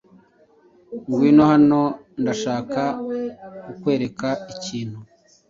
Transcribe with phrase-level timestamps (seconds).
[1.09, 1.81] Ngwino hano,
[2.21, 2.81] Ndashaka
[3.63, 4.99] kukwereka ikintu.